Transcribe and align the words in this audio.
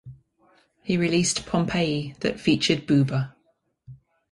He 0.81 0.97
released 0.97 1.45
"Pompeii" 1.45 2.15
that 2.21 2.39
featured 2.39 2.87
Booba. 2.87 3.35